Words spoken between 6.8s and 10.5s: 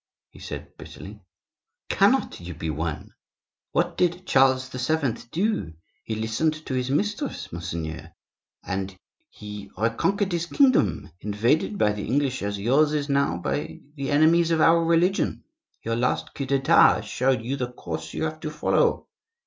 mistress, monseigneur, and he reconquered his